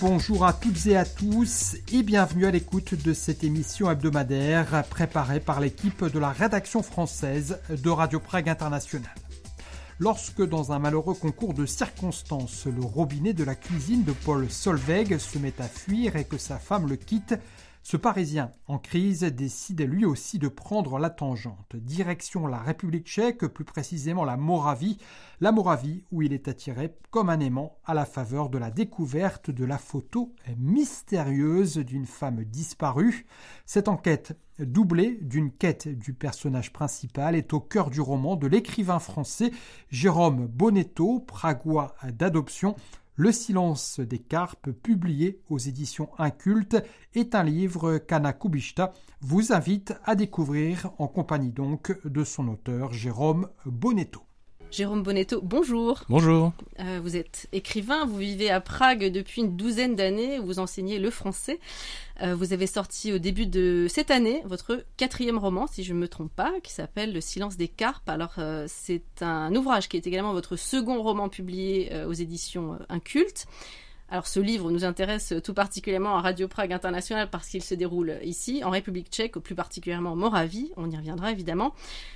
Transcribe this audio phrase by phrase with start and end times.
[0.00, 5.40] Bonjour à toutes et à tous et bienvenue à l'écoute de cette émission hebdomadaire préparée
[5.40, 9.08] par l'équipe de la rédaction française de Radio Prague International.
[9.98, 15.18] Lorsque dans un malheureux concours de circonstances, le robinet de la cuisine de Paul Solveig
[15.18, 17.34] se met à fuir et que sa femme le quitte,
[17.84, 21.76] ce Parisien en crise décide lui aussi de prendre la tangente.
[21.76, 24.96] Direction la République tchèque, plus précisément la Moravie.
[25.42, 29.50] La Moravie où il est attiré comme un aimant à la faveur de la découverte
[29.50, 33.26] de la photo mystérieuse d'une femme disparue.
[33.66, 38.98] Cette enquête doublée d'une quête du personnage principal est au cœur du roman de l'écrivain
[38.98, 39.50] français
[39.90, 42.76] Jérôme Bonetto, pragois d'adoption.
[43.16, 46.82] Le silence des carpes, publié aux éditions Incultes,
[47.14, 52.92] est un livre qu'Anna Kubishta vous invite à découvrir en compagnie donc de son auteur
[52.92, 54.23] Jérôme Bonetto.
[54.74, 56.02] Jérôme Bonetto, bonjour.
[56.08, 56.52] Bonjour.
[56.80, 61.10] Euh, vous êtes écrivain, vous vivez à Prague depuis une douzaine d'années, vous enseignez le
[61.10, 61.60] français.
[62.22, 66.00] Euh, vous avez sorti au début de cette année votre quatrième roman, si je ne
[66.00, 68.08] me trompe pas, qui s'appelle Le silence des carpes.
[68.08, 73.46] Alors euh, c'est un ouvrage qui est également votre second roman publié aux éditions Inculte.
[74.14, 78.14] Alors ce livre nous intéresse tout particulièrement à Radio Prague International parce qu'il se déroule
[78.22, 80.70] ici, en République tchèque, plus particulièrement en Moravie.
[80.76, 81.74] On y reviendra évidemment.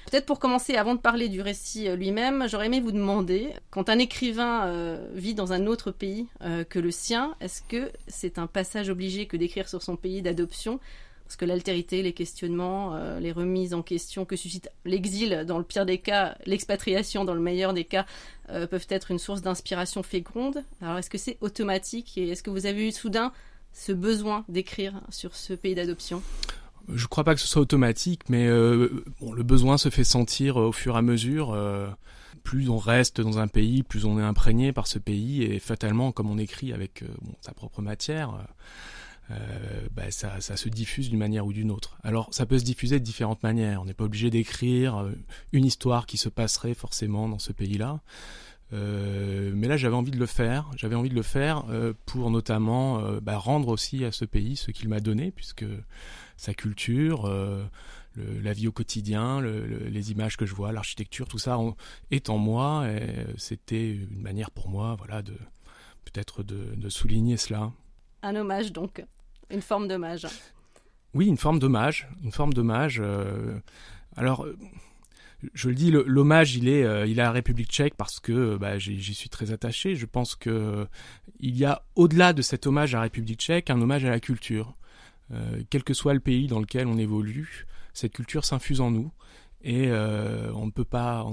[0.09, 3.99] Peut-être pour commencer, avant de parler du récit lui-même, j'aurais aimé vous demander, quand un
[3.99, 8.47] écrivain euh, vit dans un autre pays euh, que le sien, est-ce que c'est un
[8.47, 10.79] passage obligé que d'écrire sur son pays d'adoption
[11.29, 15.65] parce que l'altérité, les questionnements, euh, les remises en question que suscite l'exil dans le
[15.65, 18.07] pire des cas, l'expatriation dans le meilleur des cas,
[18.48, 20.65] euh, peuvent être une source d'inspiration féconde.
[20.81, 23.31] Alors est-ce que c'est automatique et est-ce que vous avez eu soudain
[23.75, 26.23] ce besoin d'écrire sur ce pays d'adoption?
[26.89, 30.57] Je ne crois pas que ce soit automatique, mais euh, le besoin se fait sentir
[30.57, 31.55] au fur et à mesure.
[32.42, 36.11] plus on reste dans un pays, plus on est imprégné par ce pays et fatalement,
[36.11, 37.05] comme on écrit avec
[37.42, 38.47] sa propre matière
[39.92, 41.98] bah, ça, ça, se diffuse d'une manière ou d'une autre.
[42.02, 43.83] Alors ça peut se diffuser de différentes manières.
[43.83, 45.12] On n'est pas obligé d'écrire euh,
[45.52, 48.00] une histoire qui se passerait forcément dans ce pays-là.
[48.72, 50.70] Euh, mais là, j'avais envie de le faire.
[50.77, 54.56] J'avais envie de le faire euh, pour notamment euh, bah, rendre aussi à ce pays
[54.56, 55.64] ce qu'il m'a donné, puisque
[56.36, 57.28] sa culture,
[58.16, 61.58] la vie au quotidien, le, les images que je vois, l'architecture, tout ça
[62.12, 62.86] est en moi.
[63.36, 65.34] C'était une manière pour moi, voilà, de
[66.05, 67.72] peut-être de souligner cela.
[68.22, 69.05] Un hommage donc.
[69.51, 70.27] Une forme d'hommage.
[71.14, 73.01] Oui, une forme d'hommage, une forme d'hommage.
[73.03, 73.59] Euh,
[74.17, 74.47] alors,
[75.55, 78.57] je le dis, l'hommage, il est, euh, il est à la République tchèque parce que
[78.57, 79.95] bah, j'y suis très attaché.
[79.95, 80.87] Je pense que
[81.41, 84.20] il y a au-delà de cet hommage à la République tchèque, un hommage à la
[84.20, 84.75] culture.
[85.33, 89.13] Euh, quel que soit le pays dans lequel on évolue, cette culture s'infuse en nous
[89.61, 91.27] et euh, on ne peut pas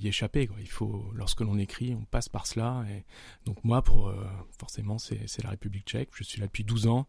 [0.00, 2.84] y échapper il faut lorsque l'on écrit on passe par cela.
[2.90, 3.04] Et
[3.44, 4.26] donc moi pour euh,
[4.58, 6.10] forcément c'est la République tchèque.
[6.14, 7.06] Je suis là depuis 12 ans.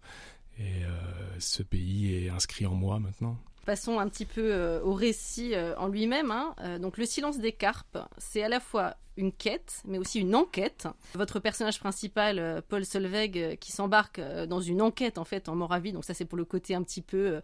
[0.57, 4.93] Et euh, ce pays est inscrit en moi maintenant Passons un petit peu euh, au
[4.93, 6.29] récit euh, en lui-même.
[6.29, 6.53] Hein.
[6.61, 10.35] Euh, donc, le silence des carpes, c'est à la fois une quête, mais aussi une
[10.35, 10.87] enquête.
[11.15, 15.93] Votre personnage principal, Paul Solveig, qui s'embarque dans une enquête en fait en Moravie.
[15.93, 17.39] Donc ça, c'est pour le côté un petit peu,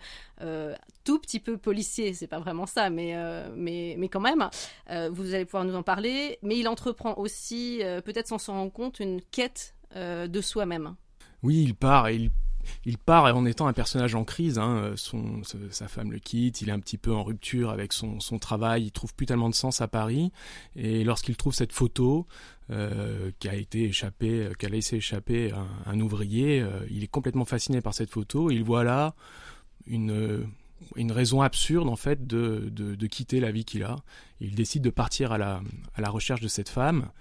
[1.05, 2.13] tout petit peu policier.
[2.13, 3.15] C'est pas vraiment ça, mais
[3.55, 4.49] mais mais quand même.
[5.11, 6.39] vous allez pouvoir nous en parler.
[6.41, 10.97] Mais il entreprend aussi, peut-être sans s'en rendre compte, une quête de soi-même.
[11.41, 12.31] Oui, il part et il
[12.85, 14.57] il part en étant un personnage en crise.
[14.57, 14.93] Hein.
[14.95, 18.39] Son, sa femme le quitte, il est un petit peu en rupture avec son, son
[18.39, 20.31] travail, il trouve plus tellement de sens à Paris.
[20.75, 22.25] Et lorsqu'il trouve cette photo
[22.69, 25.51] euh, qui a été échappée, euh, qui laissé échapper
[25.85, 28.51] un, ouvrier, euh, il est complètement fasciné par cette photo.
[28.51, 29.13] il voit là
[29.87, 30.45] une
[30.95, 33.97] une raison absurde en fait de, de, quitter la vie qu'il a.
[34.39, 35.61] Il décide de partir à la,
[35.93, 37.11] à la recherche de cette femme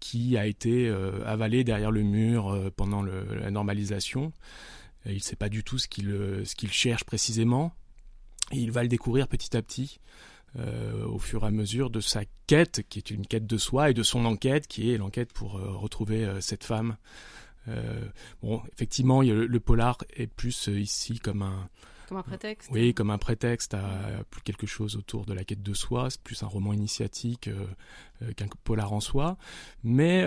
[0.00, 4.32] qui a été euh, avalée derrière le mur euh, pendant la normalisation.
[5.08, 7.72] Il ne sait pas du tout ce qu'il euh, ce qu'il cherche précisément.
[8.52, 10.00] Et il va le découvrir petit à petit
[10.56, 13.90] euh, au fur et à mesure de sa quête, qui est une quête de soi,
[13.90, 16.96] et de son enquête, qui est l'enquête pour euh, retrouver euh, cette femme.
[17.68, 18.02] Euh,
[18.42, 21.68] bon, effectivement, le, le, polar est plus ici comme un
[22.08, 22.70] comme un prétexte.
[22.72, 26.08] Oui, comme un prétexte à plus quelque chose autour de la quête de soi.
[26.08, 27.50] C'est plus un roman initiatique
[28.34, 29.36] qu'un polar en soi,
[29.84, 30.26] mais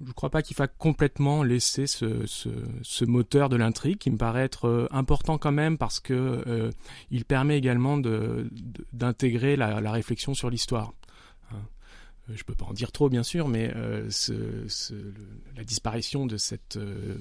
[0.00, 4.42] je ne crois pas qu'il faille complètement laisser ce, moteur de l'intrigue qui me paraît
[4.42, 6.12] être euh, important quand même parce que
[6.46, 6.70] euh,
[7.10, 7.96] il permet également
[8.92, 10.92] d'intégrer la, réflexion sur l'histoire.
[11.50, 11.56] Hein.
[12.28, 13.72] Euh, je peux pas en dire trop bien sûr, mais
[15.56, 16.78] la disparition de cette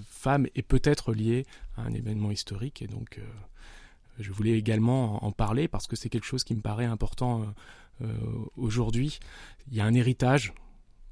[0.10, 1.45] femme est peut-être liée
[1.77, 3.22] à un événement historique et donc
[4.19, 7.45] je voulais également en parler parce que c'est quelque chose qui me paraît important
[8.57, 9.19] aujourd'hui.
[9.72, 10.54] Il y a un héritage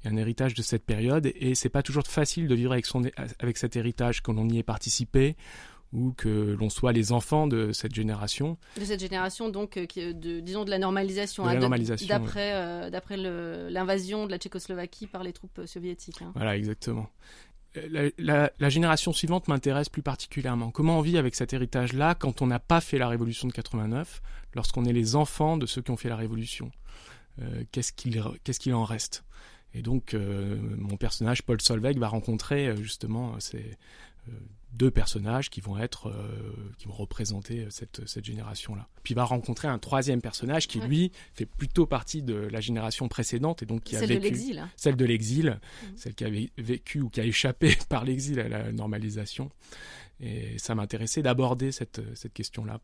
[0.04, 3.02] un héritage de cette période, et c'est pas toujours facile de vivre avec, son,
[3.38, 5.36] avec cet héritage quand on y est participé
[5.94, 8.58] ou que l'on soit les enfants de cette génération.
[8.78, 11.44] De cette génération, donc, euh, de, disons, de la normalisation.
[11.44, 12.08] De la hein, normalisation.
[12.08, 16.20] D'après euh, l'invasion de la Tchécoslovaquie par les troupes soviétiques.
[16.20, 16.32] Hein.
[16.34, 17.08] Voilà, exactement.
[18.18, 20.70] La, la, génération suivante m'intéresse plus particulièrement.
[20.70, 24.22] Comment on vit avec cet héritage-là quand on n'a pas fait la révolution de 89,
[24.54, 26.70] lorsqu'on est les enfants de ceux qui ont fait la révolution?
[27.42, 29.24] Euh, Qu'est-ce qu'il qu'est-ce qu'il en reste?
[29.74, 33.76] Et donc, mon personnage, Paul Solveig, va rencontrer justement ces
[34.74, 39.16] deux personnages qui vont être euh, qui vont représenter cette, cette génération là puis il
[39.16, 43.66] va rencontrer un troisième personnage qui lui fait plutôt partie de la génération précédente et
[43.66, 44.70] donc qui celle a vécu de l'exil hein.
[44.76, 45.86] celle de l'exil mmh.
[45.96, 49.50] celle qui a vécu ou qui a échappé par l'exil à la normalisation
[50.20, 52.80] et ça m'intéressait d'aborder cette cette question là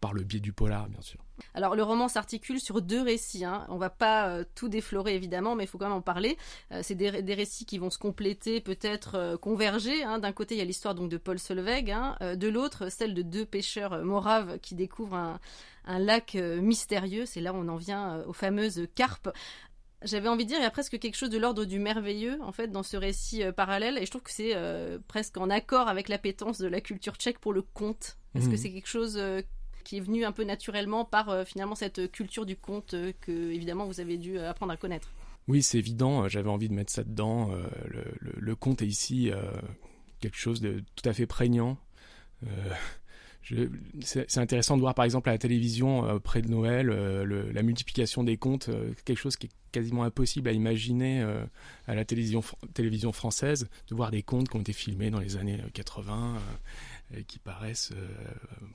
[0.00, 1.20] par le biais du polar, bien sûr.
[1.54, 3.44] Alors le roman s'articule sur deux récits.
[3.44, 3.66] Hein.
[3.68, 6.36] On va pas euh, tout déflorer évidemment, mais il faut quand même en parler.
[6.72, 10.02] Euh, c'est des, récits qui vont se compléter, peut-être euh, converger.
[10.02, 10.18] Hein.
[10.18, 12.16] D'un côté, il y a l'histoire donc de Paul Solveig, hein.
[12.20, 15.40] de l'autre, celle de deux pêcheurs moraves qui découvrent un,
[15.86, 17.26] un lac mystérieux.
[17.26, 19.30] C'est là où on en vient aux fameuses carpes.
[20.02, 22.52] J'avais envie de dire, il y a presque quelque chose de l'ordre du merveilleux, en
[22.52, 24.56] fait, dans ce récit parallèle, et je trouve que c'est
[25.08, 28.16] presque en accord avec l'appétence de la culture tchèque pour le conte.
[28.34, 28.56] Est-ce que mmh.
[28.56, 29.20] c'est quelque chose
[29.82, 33.32] qui est venu un peu naturellement par euh, finalement cette culture du conte euh, que
[33.52, 35.12] évidemment vous avez dû euh, apprendre à connaître.
[35.48, 36.28] Oui, c'est évident.
[36.28, 37.50] J'avais envie de mettre ça dedans.
[37.88, 39.32] Le, conte est ici
[40.20, 41.76] quelque chose de tout à fait prégnant.
[44.00, 48.36] c'est intéressant de voir par exemple à la télévision près de Noël la multiplication des
[48.36, 48.70] contes,
[49.04, 51.26] quelque chose qui est quasiment impossible à imaginer
[51.88, 52.44] à la télévision,
[52.74, 56.36] télévision française, de voir des contes qui ont été filmés dans les années 80
[57.26, 58.08] qui paraissent euh,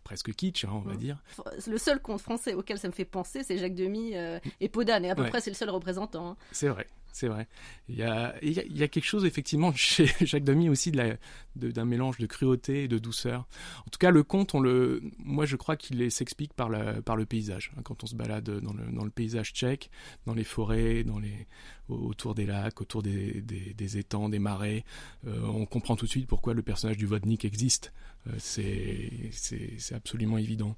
[0.04, 1.22] presque kitsch, hein, on va dire.
[1.68, 5.06] Le seul conte français auquel ça me fait penser, c'est Jacques Demy euh, et Podane,
[5.06, 6.32] et à peu près c'est le seul représentant.
[6.32, 6.38] Hein.
[6.52, 7.48] C'est vrai c'est vrai.
[7.88, 11.16] Il y, a, il y, a, quelque chose effectivement chez Jacques Demy aussi d'un
[11.56, 13.48] de d'un mélange de cruauté et de douceur.
[13.88, 16.70] En tout cas, le conte, on le, moi je crois qu'il s'explique par,
[17.04, 17.72] par le paysage.
[17.78, 19.90] Hein, quand on se balade dans le, dans le, paysage tchèque,
[20.26, 21.48] dans les forêts, dans les,
[21.88, 24.84] autour des lacs, autour des, des, des étangs, des marais,
[25.26, 27.94] euh, on comprend tout de suite pourquoi le personnage du Vodnik existe.
[28.28, 30.76] Euh, c'est absolument évident.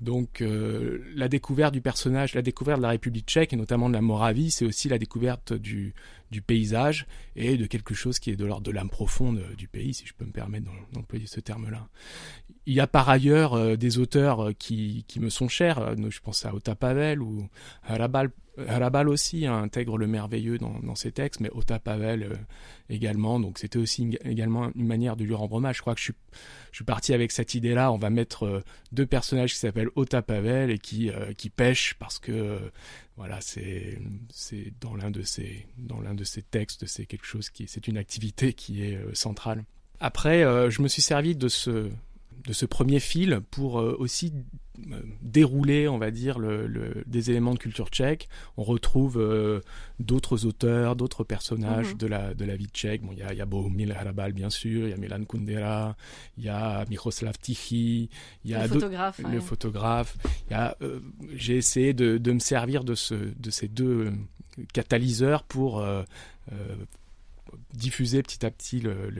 [0.00, 3.94] Donc euh, la découverte du personnage, la découverte de la République tchèque et notamment de
[3.94, 5.94] la Moravie, c'est aussi la découverte du,
[6.46, 7.06] paysage
[7.36, 10.14] et de quelque chose qui est de l'ordre de l'âme profonde du pays, si je
[10.14, 11.88] peux me permettre d'employer ce terme-là.
[12.66, 16.46] Il y a par ailleurs euh, des auteurs euh, qui, me sont chers, je pense
[16.46, 17.48] à Ota Pavel ou
[17.82, 18.30] à Rabal
[18.66, 22.36] Rabal aussi intègre le merveilleux dans, ses textes, mais Ota Pavel euh,
[22.88, 23.40] également.
[23.40, 25.76] Donc c'était aussi également une manière de lui rendre hommage.
[25.76, 26.14] Je crois que je suis,
[26.72, 27.92] je suis parti avec cette idée-là.
[27.92, 31.94] On va mettre euh, deux personnages qui s'appellent Ota Pavel et qui, euh, qui pêchent
[31.98, 32.58] parce que
[33.16, 33.98] voilà, c'est
[34.30, 37.98] c'est dans l'un de ces dans l'un de textes, c'est quelque chose qui c'est une
[37.98, 39.64] activité qui est centrale.
[40.00, 41.90] Après, je me suis servi de ce
[42.46, 44.32] de ce premier fil pour aussi
[44.92, 48.28] euh, dérouler, on va dire, le, des éléments de culture tchèque.
[48.56, 49.60] On retrouve euh,
[49.98, 51.98] d'autres auteurs, d'autres personnages mhm.
[51.98, 53.02] de, la, de la vie tchèque.
[53.02, 55.96] Bon, il y a, y a Bohumil Harabal, bien sûr, il y a Milan Kundera,
[56.38, 58.08] il y a Miroslav Tichy,
[58.44, 58.68] il y a le
[59.40, 60.16] photographe.
[60.50, 61.00] Le euh,
[61.34, 64.12] j'ai essayé de, de, me servir de, ce, de ces deux
[64.72, 65.84] catalyseurs pour
[67.74, 69.10] diffuser petit à petit le,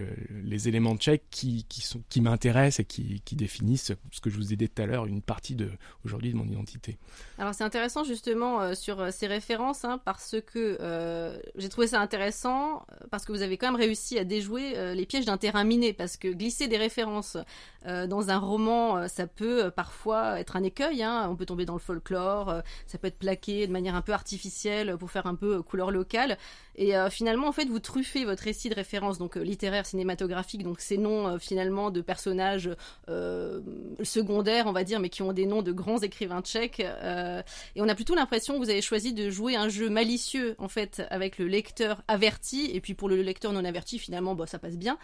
[0.45, 4.37] les éléments tchèques qui, qui, sont, qui m'intéressent et qui, qui, définissent ce que je
[4.37, 5.71] vous ai dit tout à l'heure, une partie de
[6.05, 6.99] aujourd'hui de mon identité.
[7.39, 11.87] Alors c'est intéressant justement euh, sur euh, ces références hein, parce que euh, j'ai trouvé
[11.87, 15.65] ça intéressant parce que vous avez quand même réussi à déjouer les pièges d'un terrain
[15.65, 17.37] miné parce que glisser des références
[17.85, 21.81] dans un roman ça peut parfois être un écueil, hein, on peut tomber dans le
[21.81, 25.91] folklore, ça peut être plaqué de manière un peu artificielle pour faire un peu couleur
[25.91, 26.37] locale
[26.77, 30.81] et finalement en fait vous truffez votre récit de référence, donc euh, littéraire, cinématographique, donc
[30.81, 32.71] ces noms euh, finalement de personnages
[33.09, 33.61] euh,
[34.03, 36.81] secondaires, on va dire, mais qui ont des noms de grands écrivains tchèques.
[36.81, 40.69] et on a plutôt l'impression que vous avez choisi de jouer un jeu malicieux, en
[40.69, 44.59] fait, avec le lecteur averti, et puis pour le lecteur non averti, finalement, bah, ça
[44.59, 44.99] passe bien.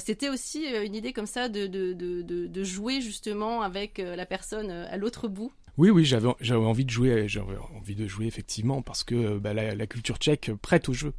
[0.00, 4.96] C'était aussi une idée comme ça de, de, de, jouer justement avec la personne à
[4.96, 9.38] l'autre bout oui, oui, j'avais envie de jouer, j'avais envie de jouer effectivement parce que
[9.38, 11.12] bah, la, culture tchèque prête au jeu.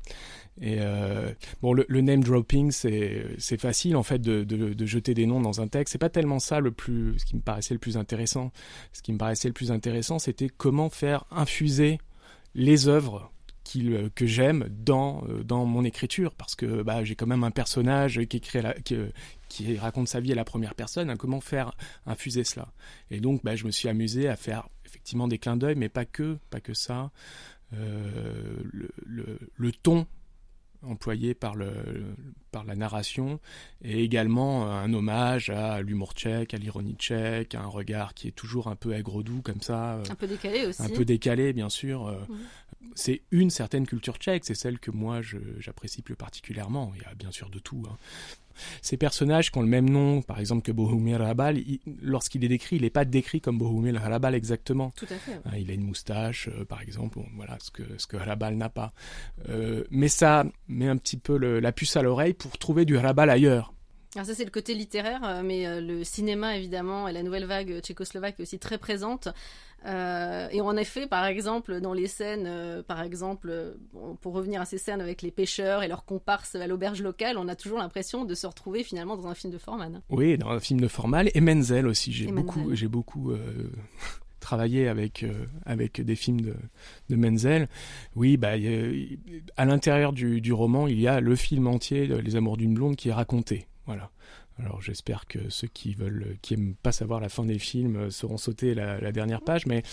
[0.62, 5.42] Et euh, bon, le, name dropping, c'est facile en fait de, de, jeter des noms
[5.42, 5.92] dans un texte.
[5.92, 8.52] C'est pas tellement ça le plus, ce qui me paraissait le plus intéressant.
[8.94, 12.00] Ce qui me paraissait le plus intéressant, c'était comment faire infuser
[12.54, 13.32] les œuvres
[14.14, 18.24] que j'aime dans euh, dans mon écriture parce que bah, j'ai quand même un personnage
[18.26, 18.96] qui écrit la, qui,
[19.50, 21.74] qui raconte sa vie à la première personne, hein, comment faire
[22.06, 22.72] infuser cela?
[23.10, 26.06] Et donc, bah, je me suis amusé à faire effectivement des clins d'œil, mais pas
[26.06, 27.12] que, pas que ça.
[27.74, 30.06] le, le, le, ton
[30.88, 31.72] employé par, le,
[32.51, 33.39] par la narration,
[33.82, 38.36] et également un hommage à l'humour tchèque, à l'ironie tchèque, à un regard qui est
[38.36, 40.01] toujours un peu aigre-doux comme ça.
[40.10, 40.82] Un peu décalé aussi.
[40.82, 42.08] Un peu décalé, bien sûr.
[42.08, 42.36] Mmh.
[42.96, 45.22] C'est une certaine culture tchèque, c'est celle que moi
[45.60, 46.92] j'apprécie plus particulièrement.
[46.96, 47.84] Il y a bien sûr de tout.
[47.89, 47.98] Hein.
[48.82, 51.60] Ces personnages qui ont le même nom, par exemple que Bohumil Hrabal,
[52.02, 54.92] lorsqu'il est décrit, il n'est pas décrit comme Bohumil Hrabal exactement.
[54.96, 55.40] Tout à fait.
[55.46, 58.70] Hein, il a une moustache, euh, par exemple, voilà ce que ce que Hrabal n'a
[58.70, 58.94] pas.
[59.50, 63.30] Euh, mais ça met un petit peu la puce à l'oreille pour trouver du Hrabal
[63.30, 63.74] ailleurs.
[64.16, 67.82] Alors ça c'est le côté littéraire, euh, mais le cinéma évidemment et la nouvelle vague
[67.82, 69.28] tchécoslovaque est aussi très présente.
[69.86, 73.74] Euh, et en effet, par exemple, dans les scènes, euh, par exemple, euh,
[74.22, 77.48] pour revenir à ces scènes avec les pêcheurs et leurs comparses à l'auberge locale, on
[77.48, 80.01] a toujours l'impression de se retrouver finalement dans un film de Forman.
[80.10, 82.12] Oui, dans un film de Forman et Menzel aussi.
[82.12, 83.32] J'ai beaucoup, j'ai beaucoup
[84.39, 85.25] travaillé avec
[85.65, 86.56] avec des films de,
[87.10, 87.68] de Menzel.
[88.15, 88.54] Oui, bah,
[89.58, 92.96] à l'intérieur du, du roman, il y a le film entier, Les Amours d'une blonde,
[92.96, 93.68] qui est raconté.
[93.86, 94.10] Voilà.
[94.58, 98.10] Alors j'espère que ceux qui veulent, qui aiment pas savoir la fin des films, euh,
[98.10, 99.66] sauront sauter la, dernière page.
[99.66, 99.84] Mais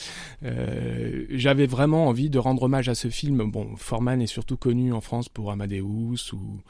[0.45, 3.51] euh, j'avais vraiment envie de rendre hommage à ce film.
[3.51, 6.61] Bon, Forman est surtout connu en France pour Amadeus ou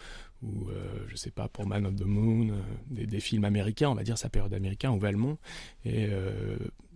[0.43, 2.49] ou euh, je sais pas pour Man of the Moon,
[2.91, 5.39] des, films américains, on va dire sa période américaine ou Valmont.
[5.85, 6.09] Et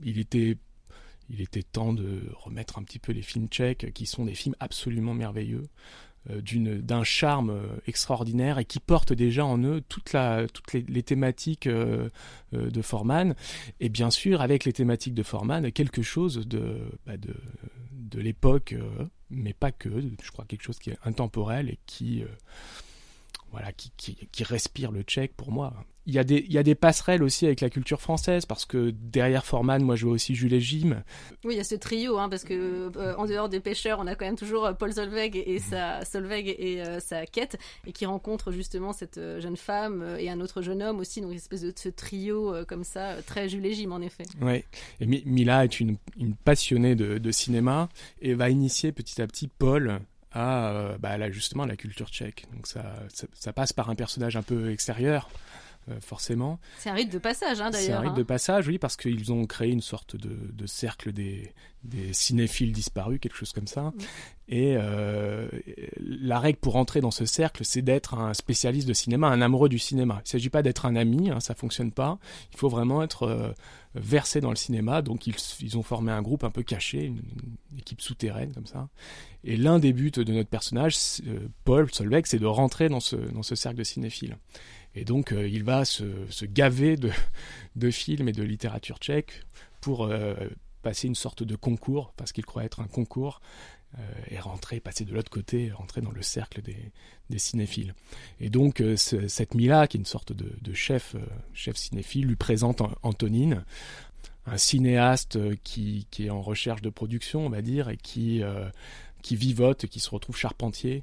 [0.02, 0.56] il était
[1.30, 4.56] il était temps de remettre un petit peu les films tchèques, qui sont des films
[4.60, 5.68] absolument merveilleux.
[6.30, 6.40] Euh,
[6.80, 11.66] d'un charme euh, extraordinaire et qui portent déjà en eux toute la, toutes les, thématiques
[11.66, 12.08] euh,
[12.52, 13.34] de Forman.
[13.80, 17.34] Et bien sûr avec les thématiques de Forman quelque chose de, bah, de,
[17.92, 18.74] de l'époque
[19.30, 19.88] mais pas que.
[20.22, 22.24] Je crois quelque chose qui est intemporel et qui
[23.56, 25.72] voilà, qui, qui, qui, respire le tchèque pour moi.
[26.04, 28.66] Il y, a des, il y a des passerelles aussi avec la culture française, parce
[28.66, 31.02] que derrière Forman, moi je vois aussi Jules et Jim.
[31.42, 34.06] Oui, il y a ce trio, hein, parce que euh, en dehors des pêcheurs, on
[34.06, 37.92] a quand même toujours euh, Paul Solveig et, sa, Solveig et euh, sa quête, et
[37.92, 41.62] qui rencontre justement cette jeune femme et un autre jeune homme aussi, donc une espèce
[41.62, 44.24] de ce trio comme ça, très Jules et Jim en effet.
[44.42, 44.64] Oui,
[45.00, 47.88] et Mila est une, une passionnée de, de cinéma
[48.20, 50.02] et va initier petit à petit Paul
[50.36, 52.46] à euh, bah, justement la culture tchèque.
[52.52, 52.84] Donc ça,
[53.34, 55.30] ça, passe par un personnage un peu extérieur.
[55.88, 56.58] Euh, forcément.
[56.78, 57.86] C'est un rite de passage, hein, d'ailleurs.
[57.86, 58.14] C'est un rite hein.
[58.14, 61.52] de passage, oui, parce qu'ils ont créé une sorte de, de cercle des,
[61.84, 63.92] des, cinéphiles disparus, quelque chose comme ça.
[64.48, 65.48] Et euh,
[66.00, 69.68] la règle pour entrer dans ce cercle, c'est d'être un spécialiste de cinéma, un amoureux
[69.68, 70.14] du cinéma.
[70.18, 72.18] Il ne s'agit pas d'être un ami, hein, ça fonctionne pas.
[72.52, 73.54] Il faut vraiment être
[73.96, 77.20] versés dans le cinéma, donc ils, ils, ont formé un groupe un peu caché, une,
[77.78, 78.88] équipe souterraine comme ça.
[79.44, 83.16] Et l'un des buts de notre personnage, euh, Paul Solveig, c'est de rentrer dans ce,
[83.16, 84.36] dans ce cercle de cinéphiles.
[84.96, 86.04] Et donc euh, il va se,
[86.44, 89.42] gaver de, films et de littérature tchèque
[89.80, 90.34] pour euh,
[90.82, 93.40] passer une sorte de concours, parce qu'il croit être un concours,
[93.98, 97.94] euh, et rentrer, passer de l'autre côté, rentrer dans le cercle des, cinéphiles.
[98.40, 101.14] Et donc cette Mila, qui est une sorte de, chef,
[101.52, 103.64] chef cinéphile, lui présente Antonine,
[104.46, 108.42] un cinéaste qui, qui, est en recherche de production, on va dire, et qui,
[109.22, 111.02] qui vivote, qui se retrouve charpentier,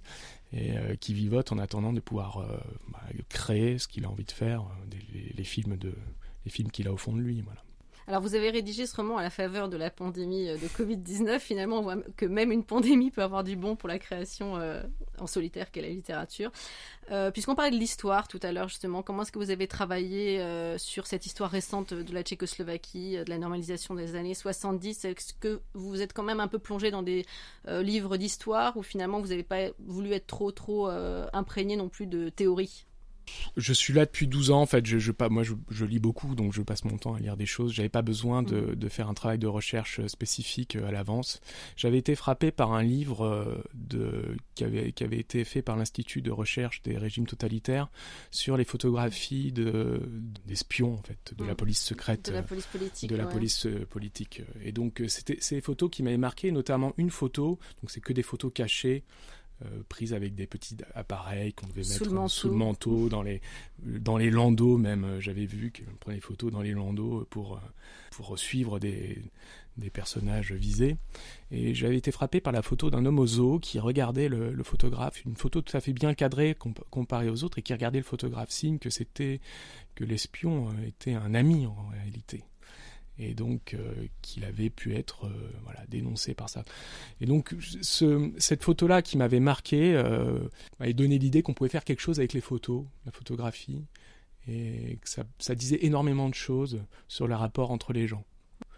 [0.53, 2.45] et qui vivote en attendant de pouvoir
[2.89, 4.65] bah, créer ce qu'il a envie de faire,
[5.13, 5.93] les, les, films de
[6.45, 7.41] les films qu'il a au fond de lui.
[7.41, 7.63] Voilà.
[8.05, 11.39] Alors vous avez rédigé ce roman à la faveur de la pandémie euh, de Covid-19.
[11.39, 14.83] Finalement, on voit que même une pandémie peut avoir du bon pour la création euh,
[15.19, 16.51] en solitaire qu'est la littérature.
[17.11, 20.43] Euh, Puisqu'on parlait de l'histoire tout à l'heure, justement, comment est-ce que vous avez travaillé
[20.77, 25.61] sur cette histoire récente de la Tchécoslovaquie, de la normalisation des années 70 Est-ce que
[25.73, 27.25] vous êtes quand même un peu plongé dans des
[27.67, 32.29] livres d'histoire ou finalement vous n'avez pas voulu être trop, trop imprégné non plus de
[32.29, 32.85] théorie
[33.57, 34.85] je suis là depuis 12 ans, en fait.
[34.85, 37.37] Je, je pas, moi, je, je, lis beaucoup, donc je passe mon temps à lire
[37.37, 37.73] des choses.
[37.73, 38.75] J'avais pas besoin de, mm.
[38.75, 41.41] de, faire un travail de recherche euh, spécifique euh, à l'avance.
[41.75, 45.75] J'avais été frappé par un livre euh, de, qui, avait, qui avait été fait par
[45.75, 47.89] l'Institut de recherche des régimes totalitaires
[48.31, 50.01] sur les photographies de,
[50.45, 51.57] d'espions, en fait, de la mm.
[51.57, 52.29] police secrète.
[52.29, 53.09] De la police politique.
[53.09, 54.41] De la police politique.
[54.63, 58.23] Et donc, c'était ces photos qui m'avaient marqué, notamment une photo, donc c'est que des
[58.23, 59.03] photos cachées
[59.89, 63.41] prises avec des petits appareils qu'on devait mettre sous le manteau, dans les
[63.83, 65.03] dans les landaux même.
[65.03, 67.59] Euh, j'avais vu qu'on prenait des photos dans les landaux pour euh,
[68.11, 69.17] pour suivre des
[69.77, 70.97] des personnages visés.
[71.49, 74.63] Et j'avais été frappé par la photo d'un homme au zoo qui regardait le, le,
[74.63, 76.55] photographe, une photo tout à fait bien cadrée
[76.91, 79.41] comparée aux autres, et qui regardait le photographe, signe que c'était
[79.95, 82.43] que l'espion était un ami en réalité
[83.19, 86.63] et donc euh, qu'il avait pu être euh, voilà dénoncé par ça.
[87.21, 90.39] Et donc ce, cette photo là qui m'avait marqué euh,
[90.79, 93.83] m'avait donné l'idée qu'on pouvait faire quelque chose avec les photos, la photographie,
[94.47, 98.25] et que ça disait énormément de choses sur le rapport entre les gens.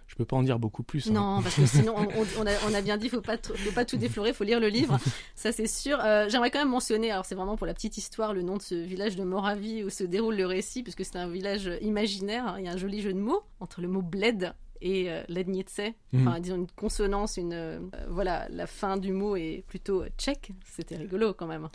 [0.08, 1.08] Je peux pas en dire beaucoup plus.
[1.08, 1.14] Hein.
[1.14, 4.44] Non, parce que sinon, on, a, bien dit, faut pas, faut pas tout déflorer, faut
[4.44, 4.98] lire le livre.
[5.36, 6.00] Ça, c'est sûr.
[6.00, 8.62] Euh, j'aimerais quand même mentionner, alors c'est vraiment pour la petite histoire, le nom de
[8.62, 12.56] ce village de Moravie où se déroule le récit, puisque c'est un village imaginaire.
[12.60, 15.80] Il y a un joli jeu de mots entre le mot bled et euh, lednice,
[16.12, 16.28] mhm.
[16.28, 20.52] enfin disons une consonance, une euh, voilà, la fin du mot est plutôt tchèque.
[20.66, 21.70] C'était rigolo quand même.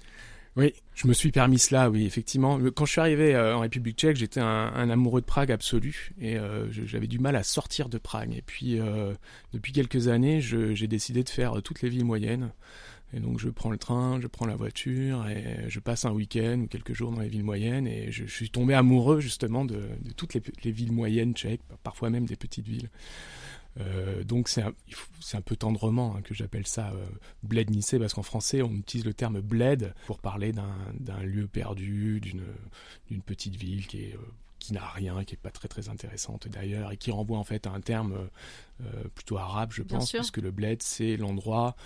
[0.56, 2.58] Oui, je me suis permis cela, oui, effectivement.
[2.74, 6.36] Quand je suis arrivé euh, en République tchèque, j'étais un, amoureux de Prague absolu et
[6.38, 8.34] euh, j'avais du mal à sortir de Prague.
[8.36, 9.14] Et puis, euh,
[9.52, 12.50] depuis quelques années, j'ai décidé de faire toutes les villes moyennes.
[13.12, 16.60] Et donc, je prends le train, je prends la voiture et je passe un week-end
[16.64, 17.86] ou quelques jours dans les villes moyennes.
[17.86, 19.82] Et je, suis tombé amoureux justement de,
[20.16, 22.88] toutes les villes moyennes tchèques, parfois même des petites villes.
[23.78, 24.72] Euh, donc c'est un,
[25.34, 27.06] un, peu tendrement hein, que j'appelle ça euh,
[27.44, 33.22] bled parce qu'en français on utilise le terme bled pour parler d'un lieu perdu, d'une
[33.22, 36.92] petite ville qui est euh, qui n'a rien, qui est pas très très intéressante d'ailleurs,
[36.92, 38.28] et qui renvoie en fait à un terme
[39.14, 41.76] plutôt arabe, je pense, puisque le bled c'est l'endroit,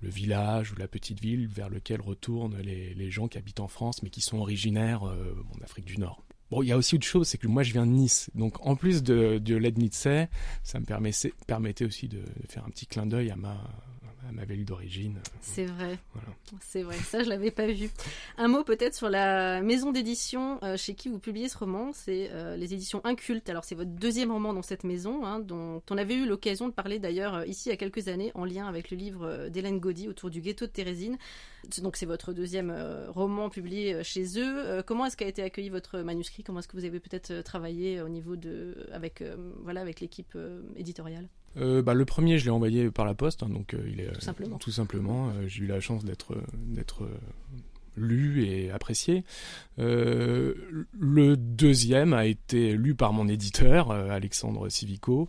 [0.00, 3.68] le village ou la petite ville vers lequel retournent les, les, gens qui habitent en
[3.68, 6.24] France, mais qui sont originaires en Afrique du Nord.
[6.52, 8.28] Bon, il y a aussi autre chose, c'est que moi je viens de Nice.
[8.34, 9.90] Donc en plus de, de
[10.62, 13.56] ça me permettait, permettait aussi de, faire un petit clin d'œil à ma,
[14.28, 15.18] à ma ville d'origine.
[15.40, 15.98] C'est vrai.
[16.60, 16.96] C'est vrai.
[16.96, 17.88] Ça, je l'avais pas vu.
[18.36, 21.92] Un mot peut-être sur la maison d'édition euh, chez qui vous publiez ce roman.
[21.94, 23.48] C'est euh, les éditions Incultes.
[23.48, 26.74] Alors, c'est votre deuxième roman dans cette maison, hein, dont on avait eu l'occasion de
[26.74, 29.80] parler d'ailleurs euh, ici il y a quelques années en lien avec le livre d'Hélène
[29.80, 31.16] Gaudy autour du ghetto de Thérésine.
[31.82, 32.74] Donc, c'est votre deuxième
[33.08, 34.82] roman publié chez eux.
[34.86, 36.42] comment est-ce qu'a été accueilli votre manuscrit?
[36.42, 39.22] Comment est-ce que vous avez peut-être travaillé au niveau de, avec,
[39.62, 40.36] voilà, avec l'équipe
[40.76, 41.28] éditoriale?
[41.58, 44.10] Euh, bah, le premier, je l'ai envoyé par la poste, hein, donc euh, il est
[44.12, 44.58] tout simplement.
[44.58, 47.06] Tout simplement euh, j'ai eu la chance d'être d'être
[47.94, 49.22] lu et apprécié.
[49.76, 55.28] le deuxième a été lu par mon éditeur, Alexandre Civico,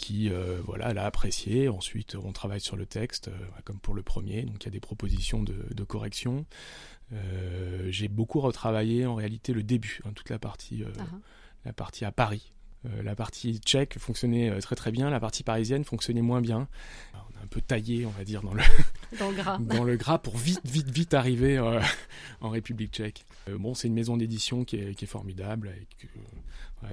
[0.00, 0.30] qui
[0.64, 1.68] voilà l'a apprécié.
[1.68, 3.30] Ensuite, on travaille sur le texte,
[3.64, 6.46] comme pour le premier, donc il y a des propositions de, de correction.
[7.88, 10.84] j'ai beaucoup retravaillé en réalité le début, hein, toute la partie,
[11.64, 12.52] la partie à Paris.
[12.86, 16.66] Euh, la partie tchèque fonctionnait euh, très très bien, la partie parisienne fonctionnait moins bien.
[17.12, 18.62] On a un peu taillé, on va dire, dans le,
[19.18, 19.58] dans le gras.
[19.60, 21.80] dans le gras pour vite, vite, vite arriver euh,
[22.40, 23.26] en République tchèque.
[23.48, 26.08] bon, c'est une maison d'édition qui est, qui est, formidable, avec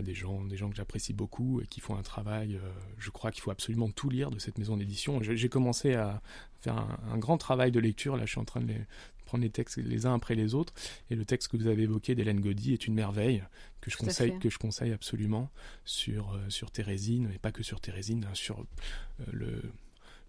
[0.02, 2.60] des, gens, des gens que j'apprécie beaucoup et qui font un travail.
[2.98, 5.22] je crois qu'il faut absolument tout lire de cette maison d'édition.
[5.22, 6.22] J'ai commencé à
[6.60, 8.18] faire un, un, grand travail de lecture.
[8.18, 8.82] Là, je suis en train de les,
[9.28, 10.74] prendre les textes les uns après les autres.
[11.12, 13.44] Et le texte que vous avez évoqué d'Hélène Gaudy est une merveille
[13.82, 15.52] que je conseille, que je conseille absolument
[15.86, 19.62] sur, euh, sur Thérésine, et pas que sur Thérésine, hein, sur euh, le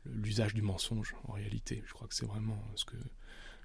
[0.06, 1.82] l'usage du mensonge en réalité.
[1.86, 2.96] Je crois que c'est vraiment ce que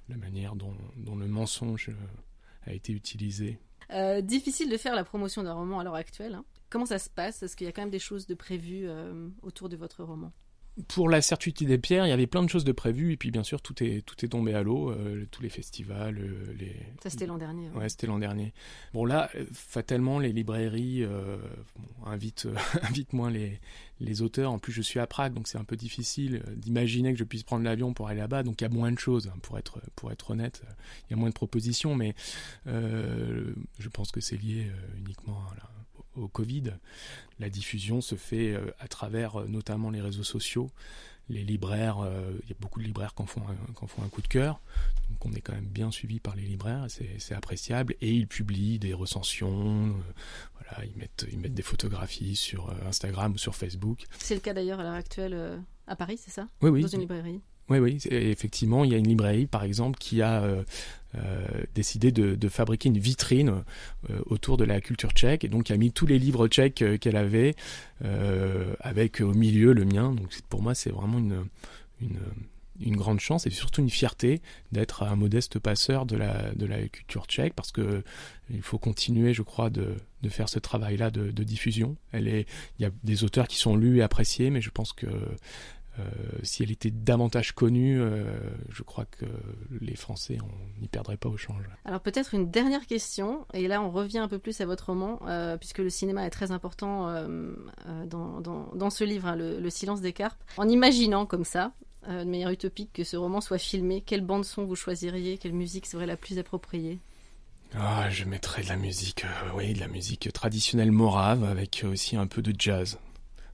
[0.09, 3.59] la manière dont, dont le mensonge euh, a été utilisé.
[4.21, 6.35] Difficile de faire la promotion d'un roman à l'heure actuelle.
[6.35, 6.45] Hein.
[6.69, 7.43] Comment ça se passe?
[7.43, 8.87] Est-ce qu'il y a quand même des choses de prévues
[9.41, 10.31] autour de votre roman?
[10.87, 13.29] Pour la Certitude des Pierres, il y avait plein de choses de prévues et puis
[13.29, 16.75] bien sûr tout est tout est tombé à l'eau, euh, tous les festivals, euh, les.
[17.03, 17.69] Ça c'était l'an dernier.
[17.75, 18.53] Ouais, c'était l'an dernier.
[18.93, 21.05] Bon là, euh, fatalement les librairies
[22.05, 22.47] invitent
[22.81, 23.59] invitent moins les
[23.99, 24.51] les auteurs.
[24.51, 27.43] En plus, je suis à Prague, donc c'est un peu difficile d'imaginer que je puisse
[27.43, 28.41] prendre l'avion pour aller là-bas.
[28.41, 30.63] Donc il y a moins de choses, hein, pour être pour être honnête.
[31.07, 32.15] Il y a moins de propositions, mais
[32.65, 35.82] je pense que c'est lié uniquement à la
[36.15, 36.73] au Covid.
[37.39, 40.71] La diffusion se fait euh, à travers euh, notamment les réseaux sociaux.
[41.29, 44.09] Les libraires, euh, il y a beaucoup de libraires qui en font un, font un
[44.09, 44.59] coup de cœur.
[45.09, 47.95] Donc on est quand même bien suivi par les libraires, c'est appréciable.
[48.01, 49.95] Et ils publient des recensions,
[50.55, 54.05] voilà, ils mettent, ils mettent des photographies sur Instagram ou sur Facebook.
[54.19, 56.45] C'est le cas d'ailleurs à l'heure actuelle à Paris, c'est ça?
[56.61, 56.81] Oui, oui.
[56.81, 60.43] Dans une librairie oui, oui, effectivement, il y a une librairie, par exemple, qui a
[60.43, 60.63] euh,
[61.75, 63.63] décidé de, fabriquer une vitrine
[64.09, 67.15] euh, autour de la culture tchèque, et donc a mis tous les livres tchèques qu'elle
[67.15, 67.55] avait,
[68.79, 70.11] avec au milieu le mien.
[70.11, 71.45] Donc pour moi, c'est vraiment une,
[72.79, 76.87] une, grande chance et surtout une fierté d'être un modeste passeur de la, de la
[76.87, 78.03] culture tchèque, parce que
[78.49, 81.95] il faut continuer, je crois, de, de faire ce travail-là de, de, diffusion.
[82.11, 82.45] Elle est,
[82.77, 85.07] il y a des auteurs qui sont lus et appréciés, mais je pense que
[85.99, 86.03] euh,
[86.41, 88.23] si elle était davantage connue, euh,
[88.69, 89.25] je crois que
[89.79, 90.39] les Français
[90.81, 91.63] n'y perdraient pas au change.
[91.85, 95.19] Alors peut-être une dernière question, et là on revient un peu plus à votre roman,
[95.27, 97.13] euh, puisque le cinéma est très important
[98.07, 100.41] dans, dans, ce livre, hein, le, Silence des carpes.
[100.57, 101.73] En imaginant comme ça,
[102.07, 105.85] de manière utopique, que ce roman soit filmé, quelle bande son vous choisiriez, quelle musique
[105.85, 106.99] serait la plus appropriée?
[107.75, 109.25] Ah, je mettrais de la musique,
[109.55, 112.99] oui, de la musique traditionnelle morave avec aussi un peu de jazz.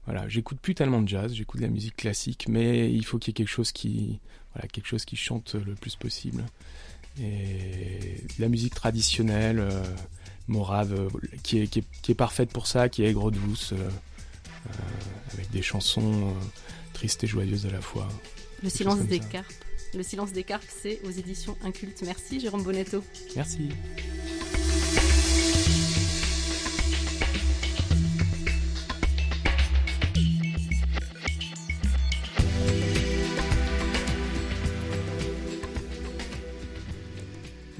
[0.06, 3.30] Voilà, j'écoute plus tellement de jazz, j'écoute de la musique classique, mais il faut qu'il
[3.30, 4.18] y ait quelque chose qui,
[4.54, 6.44] voilà, quelque chose qui chante le plus possible.
[7.20, 9.82] Et la musique traditionnelle, euh,
[10.48, 11.08] morave, euh,
[11.42, 13.90] qui, est, qui, est, parfaite pour ça, qui est aigre douce, euh,
[15.34, 16.34] avec des chansons
[16.92, 18.08] tristes et joyeuses à la fois.
[18.62, 19.46] Le silence des carpes.
[19.94, 22.02] Le silence des carpes, c'est aux éditions Incultes.
[22.04, 23.02] Merci Jérôme Bonetto.
[23.34, 23.70] Merci.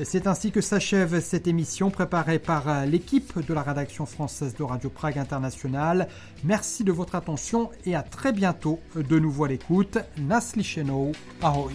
[0.05, 4.63] C'est ainsi que s'achève cette émission préparée par euh, l'équipe de la rédaction française de
[4.63, 6.09] Radio Prague International.
[6.43, 9.99] Merci de votre attention et à très bientôt de nouveau à l'écoute.
[10.17, 10.65] Nasli
[11.43, 11.75] Ahoy.